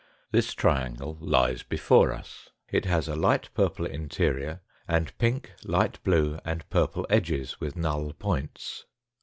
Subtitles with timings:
[0.31, 2.49] This triangle lies before us.
[2.71, 8.13] It has a light purple interior and pink, light blue, and purple edges with null
[8.13, 8.85] points.